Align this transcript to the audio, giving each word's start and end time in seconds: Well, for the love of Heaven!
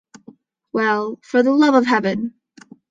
Well, 0.73 1.19
for 1.21 1.43
the 1.43 1.51
love 1.53 1.75
of 1.75 1.85
Heaven! 1.85 2.33